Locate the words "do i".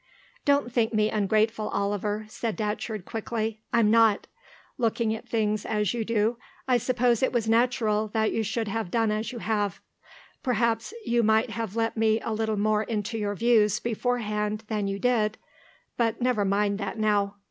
6.03-6.79